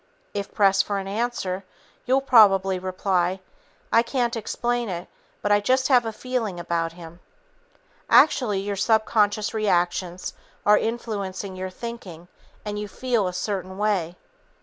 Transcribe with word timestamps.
If 0.33 0.51
pressed 0.51 0.83
for 0.85 0.97
an 0.97 1.07
answer, 1.07 1.63
you'll 2.07 2.23
usually 2.27 2.79
reply, 2.79 3.39
"I 3.93 4.01
can't 4.01 4.35
explain 4.35 4.89
it, 4.89 5.07
but 5.43 5.51
I 5.51 5.59
just 5.59 5.89
have 5.89 6.07
a 6.07 6.11
feeling 6.11 6.59
about 6.59 6.93
him." 6.93 7.19
Actually, 8.09 8.61
your 8.61 8.75
subconscious 8.75 9.53
reactions 9.53 10.33
are 10.65 10.75
influencing 10.79 11.55
your 11.55 11.69
thinking 11.69 12.29
and 12.65 12.79
you 12.79 12.87
"feel" 12.87 13.27
a 13.27 13.33
certain 13.33 13.77
way. 13.77 14.15